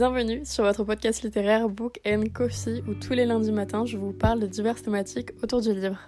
[0.00, 4.12] Bienvenue sur votre podcast littéraire Book and Coffee où tous les lundis matins je vous
[4.12, 5.98] parle de diverses thématiques autour du livre.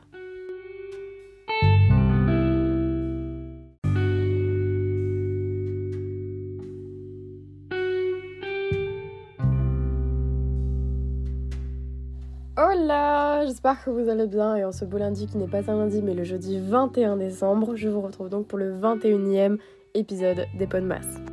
[12.57, 15.77] Hola, j'espère que vous allez bien et en ce beau lundi qui n'est pas un
[15.77, 19.59] lundi mais le jeudi 21 décembre, je vous retrouve donc pour le 21e
[19.93, 21.32] épisode des Podmas.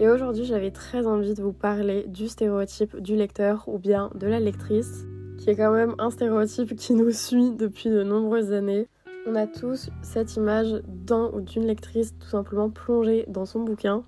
[0.00, 4.26] Et aujourd'hui, j'avais très envie de vous parler du stéréotype du lecteur ou bien de
[4.26, 5.04] la lectrice,
[5.36, 8.88] qui est quand même un stéréotype qui nous suit depuis de nombreuses années.
[9.26, 14.02] On a tous cette image d'un ou d'une lectrice tout simplement plongée dans son bouquin.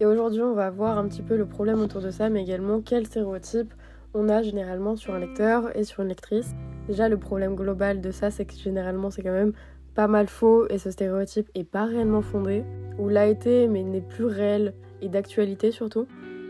[0.00, 2.80] Et aujourd'hui, on va voir un petit peu le problème autour de ça, mais également
[2.80, 3.72] quel stéréotype
[4.14, 6.56] on a généralement sur un lecteur et sur une lectrice.
[6.88, 9.52] Déjà, le problème global de ça, c'est que généralement, c'est quand même
[9.94, 12.64] pas mal faux et ce stéréotype est pas réellement fondé,
[12.98, 16.06] ou l'a été mais n'est plus réel et d'actualité surtout.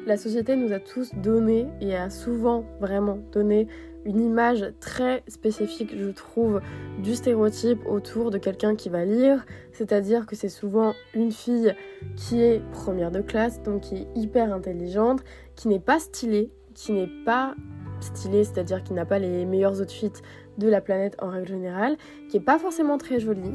[0.07, 3.67] La société nous a tous donné et a souvent vraiment donné
[4.05, 6.61] une image très spécifique, je trouve,
[7.03, 11.75] du stéréotype autour de quelqu'un qui va lire, c'est-à-dire que c'est souvent une fille
[12.15, 15.25] qui est première de classe, donc qui est hyper intelligente,
[15.57, 17.57] qui n'est pas stylée, qui n'est pas
[18.01, 20.13] stylée, c'est-à-dire qui n'a pas les meilleurs outfits
[20.57, 21.97] de la planète en règle générale,
[22.29, 23.55] qui est pas forcément très jolie,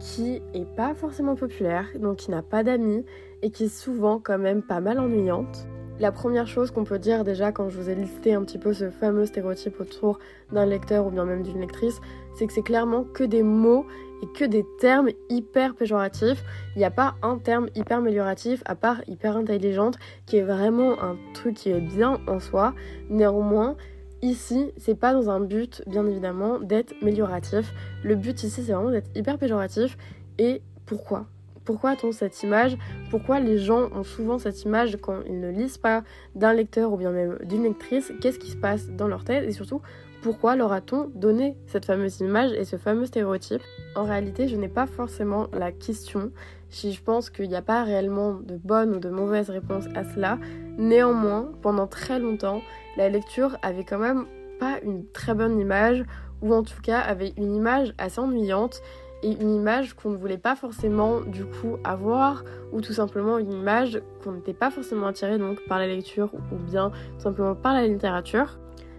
[0.00, 3.04] qui est pas forcément populaire, donc qui n'a pas d'amis
[3.42, 5.66] et qui est souvent quand même pas mal ennuyante.
[6.00, 8.72] La première chose qu'on peut dire déjà quand je vous ai listé un petit peu
[8.72, 10.18] ce fameux stéréotype autour
[10.50, 12.00] d'un lecteur ou bien même d'une lectrice,
[12.34, 13.86] c'est que c'est clairement que des mots
[14.22, 16.42] et que des termes hyper péjoratifs.
[16.74, 19.96] Il n'y a pas un terme hyper amélioratif à part hyper intelligente
[20.26, 22.74] qui est vraiment un truc qui est bien en soi.
[23.10, 23.76] Néanmoins,
[24.24, 27.74] Ici, c'est pas dans un but, bien évidemment, d'être amélioratif.
[28.04, 29.98] Le but ici, c'est vraiment d'être hyper péjoratif.
[30.38, 31.26] Et pourquoi?
[31.64, 32.76] Pourquoi a-t-on cette image?
[33.10, 36.02] Pourquoi les gens ont souvent cette image quand ils ne lisent pas
[36.34, 38.12] d'un lecteur ou bien même d'une lectrice?
[38.20, 39.48] Qu'est-ce qui se passe dans leur tête?
[39.48, 39.80] Et surtout,
[40.22, 43.62] pourquoi leur a-t-on donné cette fameuse image et ce fameux stéréotype?
[43.96, 46.30] En réalité, je n'ai pas forcément la question.
[46.70, 50.04] Si je pense qu'il n'y a pas réellement de bonne ou de mauvaise réponse à
[50.04, 50.38] cela.
[50.78, 52.62] Néanmoins, pendant très longtemps,
[52.96, 54.26] la lecture avait quand même
[54.58, 56.04] pas une très bonne image,
[56.40, 58.80] ou en tout cas avait une image assez ennuyante
[59.22, 63.52] et une image qu'on ne voulait pas forcément du coup avoir ou tout simplement une
[63.52, 67.74] image qu'on n'était pas forcément attiré donc par la lecture ou bien tout simplement par
[67.74, 68.58] la littérature.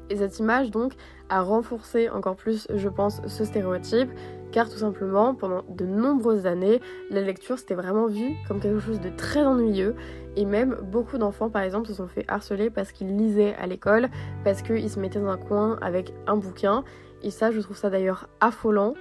[0.10, 0.94] Et cette image donc
[1.30, 4.10] a renforcé encore plus je pense ce stéréotype
[4.52, 6.80] car tout simplement pendant de nombreuses années
[7.10, 9.96] la lecture c'était vraiment vu comme quelque chose de très ennuyeux
[10.36, 14.10] et même beaucoup d'enfants par exemple se sont fait harceler parce qu'ils lisaient à l'école,
[14.44, 16.84] parce qu'ils se mettaient dans un coin avec un bouquin
[17.24, 18.94] et ça je trouve ça d'ailleurs affolant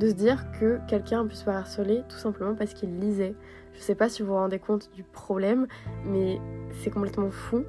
[0.00, 3.34] de se dire que quelqu'un puisse pas harceler tout simplement parce qu'il lisait.
[3.74, 5.66] Je sais pas si vous vous rendez compte du problème,
[6.06, 6.40] mais
[6.80, 7.64] c'est complètement fou.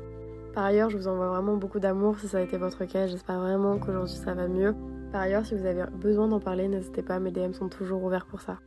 [0.53, 3.07] Par ailleurs, je vous envoie vraiment beaucoup d'amour si ça a été votre cas.
[3.07, 4.73] J'espère vraiment qu'aujourd'hui ça va mieux.
[5.11, 8.25] Par ailleurs, si vous avez besoin d'en parler, n'hésitez pas, mes DM sont toujours ouverts
[8.25, 8.59] pour ça.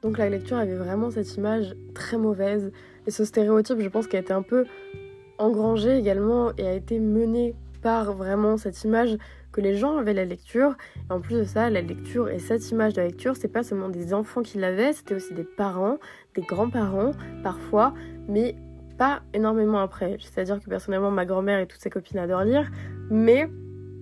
[0.00, 2.72] Donc la lecture avait vraiment cette image très mauvaise
[3.06, 4.64] et ce stéréotype, je pense, qui a été un peu
[5.36, 9.18] engrangé également et a été mené par vraiment cette image
[9.54, 10.74] que les gens avaient la lecture.
[11.08, 13.62] Et en plus de ça, la lecture et cette image de la lecture, c'est pas
[13.62, 15.98] seulement des enfants qui l'avaient, c'était aussi des parents,
[16.34, 17.94] des grands-parents parfois,
[18.28, 18.56] mais
[18.98, 20.16] pas énormément après.
[20.20, 22.70] C'est-à-dire que personnellement, ma grand-mère et toutes ses copines adorent lire,
[23.10, 23.48] mais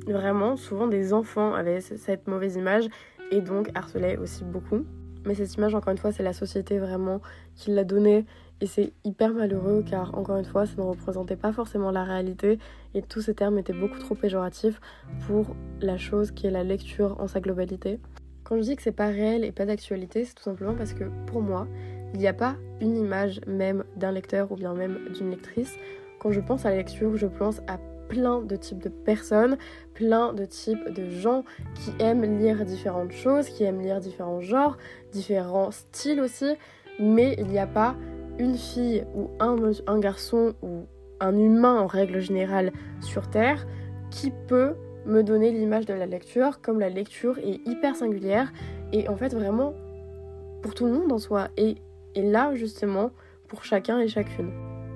[0.06, 2.88] vraiment, souvent des enfants avaient cette mauvaise image
[3.30, 4.86] et donc harcelaient aussi beaucoup.
[5.26, 7.20] Mais cette image, encore une fois, c'est la société vraiment
[7.54, 8.24] qui l'a donnée
[8.62, 12.60] et c'est hyper malheureux car, encore une fois, ça ne représentait pas forcément la réalité
[12.94, 14.80] et tous ces termes étaient beaucoup trop péjoratifs
[15.26, 17.98] pour la chose qui est la lecture en sa globalité.
[18.44, 21.04] Quand je dis que c'est pas réel et pas d'actualité, c'est tout simplement parce que
[21.26, 21.66] pour moi,
[22.14, 25.74] il n'y a pas une image même d'un lecteur ou bien même d'une lectrice.
[26.20, 29.56] Quand je pense à la lecture, je pense à plein de types de personnes,
[29.94, 31.42] plein de types de gens
[31.74, 34.76] qui aiment lire différentes choses, qui aiment lire différents genres,
[35.10, 36.54] différents styles aussi,
[37.00, 37.96] mais il n'y a pas
[38.38, 40.86] une fille ou un, garçon ou
[41.20, 43.66] un humain en règle générale sur Terre
[44.10, 44.74] qui peut
[45.06, 48.52] me donner l'image de la lecture comme la lecture est hyper singulière
[48.92, 49.74] et en fait vraiment
[50.62, 51.76] pour tout le monde en soi et,
[52.14, 53.10] et là justement
[53.48, 54.50] pour chacun et chacune.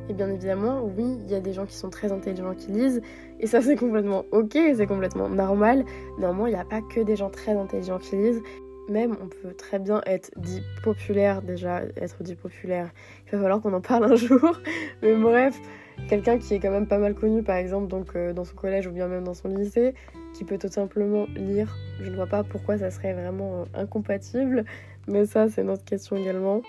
[0.09, 3.03] Et bien évidemment, oui, il y a des gens qui sont très intelligents qui lisent,
[3.41, 5.85] et ça c'est complètement ok, c'est complètement normal.
[6.19, 8.43] Néanmoins, il n'y a pas que des gens très intelligents qui lisent,
[8.89, 12.91] même on peut très bien être dit populaire déjà, être dit populaire,
[13.27, 14.61] il va falloir qu'on en parle un jour.
[15.03, 15.59] Mais bref,
[16.09, 18.93] quelqu'un qui est quand même pas mal connu par exemple euh, dans son collège ou
[18.93, 19.95] bien même dans son lycée,
[20.35, 24.65] qui peut tout simplement lire, je ne vois pas pourquoi ça serait vraiment euh, incompatible,
[25.09, 26.63] mais ça c'est notre question également.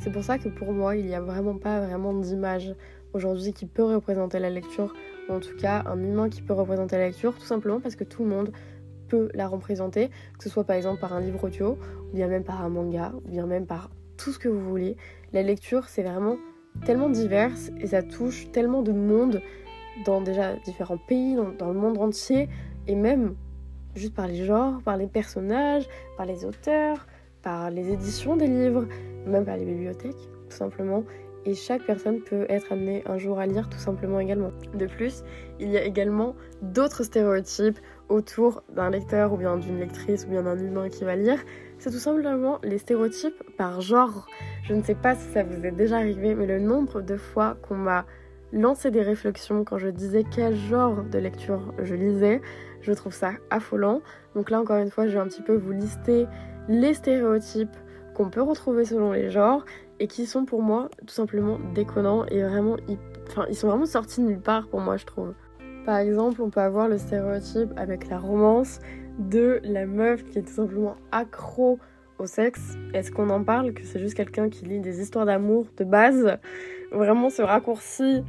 [0.00, 2.74] C'est pour ça que pour moi il n'y a vraiment pas vraiment d'image
[3.12, 4.92] aujourd'hui qui peut représenter la lecture
[5.28, 8.04] ou en tout cas un humain qui peut représenter la lecture, tout simplement parce que
[8.04, 8.52] tout le monde
[9.08, 10.08] peut la représenter,
[10.38, 11.78] que ce soit par exemple par un livre audio,
[12.12, 14.96] ou bien même par un manga, ou bien même par tout ce que vous voulez.
[15.32, 16.36] La lecture, c'est vraiment
[16.84, 19.40] tellement diverse et ça touche tellement de monde
[20.04, 22.48] dans déjà différents pays, dans, le monde entier,
[22.86, 23.36] et même
[23.94, 27.06] juste par les genres, par les personnages, par les auteurs,
[27.42, 28.86] par les éditions des livres,
[29.26, 30.16] même par les bibliothèques,
[30.48, 31.04] tout simplement.
[31.46, 34.50] Et chaque personne peut être amenée un jour à lire tout simplement également.
[34.74, 35.22] De plus,
[35.60, 40.42] il y a également d'autres stéréotypes autour d'un lecteur ou bien d'une lectrice ou bien
[40.42, 41.38] d'un humain qui va lire.
[41.78, 44.26] C'est tout simplement les stéréotypes par genre.
[44.62, 47.56] Je ne sais pas si ça vous est déjà arrivé, mais le nombre de fois
[47.62, 48.06] qu'on m'a
[48.52, 52.40] lancé des réflexions quand je disais quel genre de lecture je lisais,
[52.80, 54.00] je trouve ça affolant.
[54.34, 56.26] Donc là, encore une fois, je vais un petit peu vous lister
[56.68, 57.76] les stéréotypes
[58.14, 59.64] qu'on peut retrouver selon les genres
[60.00, 62.76] et qui sont pour moi tout simplement déconnants et vraiment,
[63.28, 65.34] enfin, ils sont vraiment sortis de nulle part pour moi, je trouve.
[65.84, 68.78] Par exemple, on peut avoir le stéréotype avec la romance
[69.18, 71.78] de la meuf qui est tout simplement accro
[72.18, 72.76] au sexe.
[72.94, 76.38] Est-ce qu'on en parle que c'est juste quelqu'un qui lit des histoires d'amour de base?
[76.92, 78.22] Vraiment, ce raccourci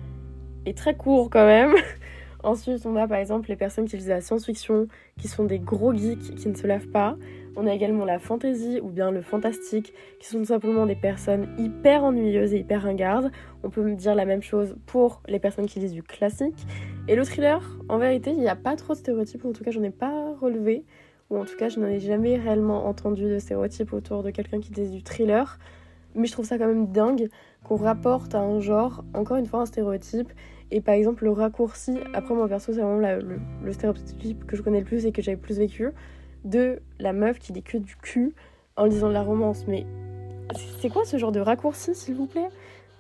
[0.66, 1.74] est très court quand même.
[2.44, 4.88] Ensuite, on a par exemple les personnes qui lisent la science-fiction,
[5.18, 7.16] qui sont des gros geeks qui ne se lavent pas.
[7.56, 11.48] On a également la fantasy ou bien le fantastique, qui sont tout simplement des personnes
[11.58, 13.32] hyper ennuyeuses et hyper ringardes.
[13.64, 16.66] On peut me dire la même chose pour les personnes qui lisent du classique.
[17.08, 19.72] Et le thriller, en vérité, il n'y a pas trop de stéréotypes, en tout cas,
[19.72, 20.84] j'en ai pas relevé,
[21.30, 24.60] ou en tout cas, je n'en ai jamais réellement entendu de stéréotypes autour de quelqu'un
[24.60, 25.58] qui lit du thriller.
[26.14, 27.30] Mais je trouve ça quand même dingue
[27.64, 30.32] qu'on rapporte à un genre, encore une fois, un stéréotype.
[30.72, 34.62] Et par exemple, le raccourci, après moi perso, c'est vraiment le, le, stéréotype que je
[34.62, 35.90] connais le plus et que j'avais plus vécu,
[36.46, 38.34] de la meuf qui lit que du cul
[38.78, 39.66] en lisant de la romance.
[39.68, 39.86] Mais
[40.80, 42.50] c'est quoi ce genre de raccourci, s'il vous plaît?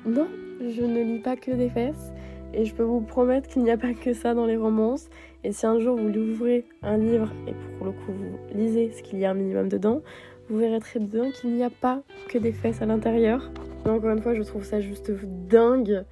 [0.05, 0.27] Non,
[0.59, 2.11] je ne lis pas que des fesses.
[2.53, 5.09] Et je peux vous promettre qu'il n'y a pas que ça dans les romances.
[5.43, 9.03] Et si un jour vous ouvrez un livre et pour le coup vous lisez ce
[9.03, 10.01] qu'il y a un minimum dedans,
[10.49, 13.51] vous verrez très bien qu'il n'y a pas que des fesses à l'intérieur.
[13.85, 15.11] Encore une fois, je trouve ça juste
[15.49, 16.05] dingue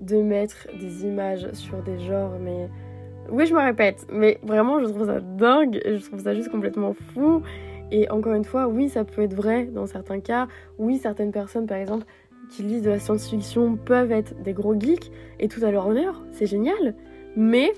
[0.00, 2.68] de mettre des images sur des genres, mais
[3.30, 6.94] oui, je me répète, mais vraiment, je trouve ça dingue je trouve ça juste complètement
[7.12, 7.42] fou.
[7.90, 10.46] Et encore une fois, oui, ça peut être vrai dans certains cas.
[10.78, 12.04] Oui, certaines personnes, par exemple,
[12.50, 16.24] qui lisent de la science-fiction peuvent être des gros geeks et tout à leur honneur,
[16.32, 16.94] c'est génial.
[17.36, 17.72] Mais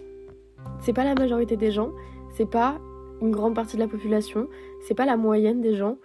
[0.80, 1.90] c'est pas la majorité des gens,
[2.36, 2.78] c'est pas
[3.20, 4.48] une grande partie de la population,
[4.86, 5.96] c'est pas la moyenne des gens.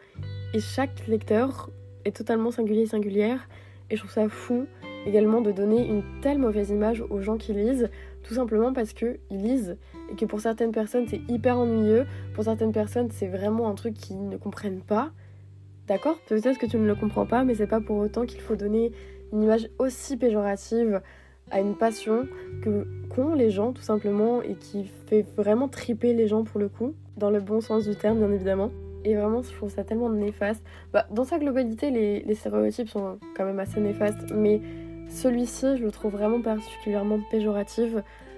[0.54, 1.70] Et chaque lecteur
[2.06, 3.48] est totalement singulier et singulière.
[3.90, 4.66] Et je trouve ça fou
[5.06, 7.90] également de donner une telle mauvaise image aux gens qui lisent,
[8.26, 9.78] tout simplement parce qu'ils lisent
[10.12, 13.94] et que pour certaines personnes c'est hyper ennuyeux, pour certaines personnes c'est vraiment un truc
[13.94, 15.12] qu'ils ne comprennent pas.
[15.88, 16.18] D'accord?
[16.28, 18.92] Peut-être que tu ne le comprends pas, mais c'est pas pour autant qu'il faut donner
[19.32, 21.02] une image aussi péjorative
[21.52, 22.28] à une passion
[22.64, 26.70] que qu'ont les gens tout simplement et qui fait vraiment triper les gens pour le
[26.70, 28.72] coup, dans le bon sens du terme bien évidemment.
[29.04, 30.64] Et vraiment, je trouve ça tellement néfaste.
[30.92, 34.60] Bah, dans sa globalité, les, les stéréotypes sont quand même assez néfastes, mais
[35.10, 37.96] celui-ci, je le trouve vraiment particulièrement péjoratif,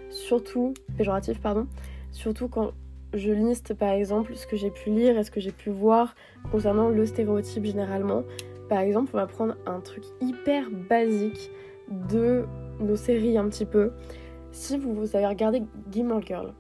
[0.10, 1.68] surtout péjoratif pardon,
[2.12, 2.72] surtout quand
[3.14, 6.16] je liste par exemple ce que j'ai pu lire et ce que j'ai pu voir
[6.52, 8.24] concernant le stéréotype généralement.
[8.69, 11.52] Par exemple, on va prendre un truc hyper basique
[11.90, 12.45] de
[12.80, 13.92] nos séries un petit peu.
[14.52, 16.54] Si vous, avez regardé Gilmore Girl,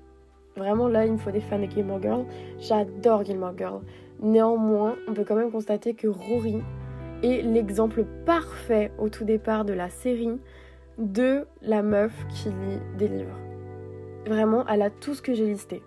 [0.55, 2.25] vraiment là il me faut des fans de Gilmore Girl.
[2.59, 3.81] J'adore Gilmore Girl.
[4.21, 6.61] Néanmoins, on peut quand même constater que Rory
[7.23, 10.39] est l'exemple parfait au tout départ de la série
[10.97, 13.37] de la meuf qui lit des livres.
[14.25, 15.81] Vraiment, elle a tout ce que j'ai listé.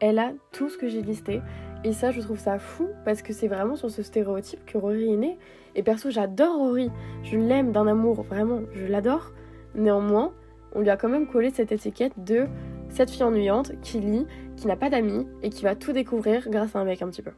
[0.00, 1.40] Elle a tout ce que j'ai listé.
[1.84, 5.12] Et ça, je trouve ça fou parce que c'est vraiment sur ce stéréotype que Rory
[5.12, 5.38] est née.
[5.74, 6.90] Et perso, j'adore Rory.
[7.22, 9.32] Je l'aime d'un amour, vraiment, je l'adore.
[9.74, 10.32] Néanmoins,
[10.74, 12.46] on lui a quand même collé cette étiquette de
[12.90, 16.74] cette fille ennuyante qui lit, qui n'a pas d'amis et qui va tout découvrir grâce
[16.76, 17.32] à un mec un petit peu.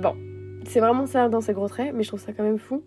[0.00, 0.14] Bon,
[0.68, 2.82] c'est vraiment ça dans ses gros traits, mais je trouve ça quand même fou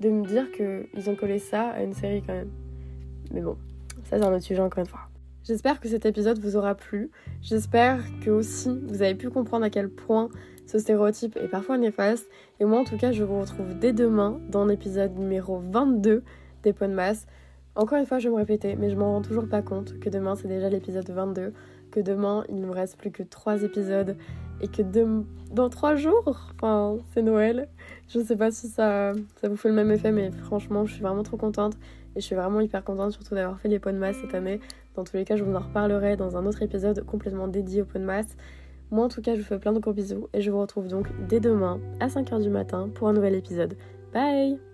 [0.00, 2.50] de me dire qu'ils ont collé ça à une série quand même.
[3.32, 3.56] Mais bon,
[4.04, 5.08] ça c'est un autre sujet encore une fois.
[5.44, 7.10] J'espère que cet épisode vous aura plu.
[7.42, 10.28] J'espère que aussi vous avez pu comprendre à quel point
[10.66, 12.28] ce stéréotype est parfois néfaste.
[12.60, 16.22] Et moi en tout cas, je vous retrouve dès demain dans l'épisode numéro 22
[16.62, 17.26] des points de masse.
[17.76, 20.08] Encore une fois, je vais me répéter, mais je m'en rends toujours pas compte que
[20.08, 21.52] demain c'est déjà l'épisode 22,
[22.00, 24.16] demain il ne me reste plus que 3 épisodes
[24.60, 24.82] et que
[25.52, 27.68] dans 3 jours, enfin c'est Noël,
[28.08, 31.02] je sais pas si ça, ça vous fait le même effet, mais franchement je suis
[31.02, 31.74] vraiment trop contente
[32.16, 34.60] et je suis vraiment hyper contente surtout d'avoir fait les masse cette année.
[34.94, 37.98] Dans tous les cas, je vous en reparlerai dans un autre épisode complètement dédié aux
[37.98, 38.36] masse.
[38.90, 40.86] Moi en tout cas, je vous fais plein de gros bisous et je vous retrouve
[40.86, 43.74] donc dès demain à 5h du matin pour un nouvel épisode.
[44.12, 44.73] Bye